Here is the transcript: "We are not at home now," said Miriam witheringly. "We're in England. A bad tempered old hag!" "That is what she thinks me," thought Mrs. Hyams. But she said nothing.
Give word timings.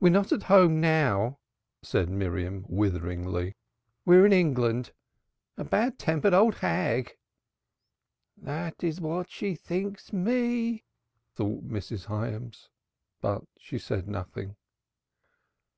"We 0.00 0.08
are 0.08 0.12
not 0.14 0.32
at 0.32 0.44
home 0.44 0.80
now," 0.80 1.38
said 1.82 2.08
Miriam 2.08 2.64
witheringly. 2.66 3.56
"We're 4.06 4.24
in 4.24 4.32
England. 4.32 4.92
A 5.58 5.64
bad 5.64 5.98
tempered 5.98 6.32
old 6.32 6.54
hag!" 6.54 7.14
"That 8.38 8.82
is 8.82 9.02
what 9.02 9.28
she 9.28 9.54
thinks 9.54 10.14
me," 10.14 10.82
thought 11.34 11.68
Mrs. 11.68 12.06
Hyams. 12.06 12.70
But 13.20 13.44
she 13.60 13.78
said 13.78 14.08
nothing. 14.08 14.56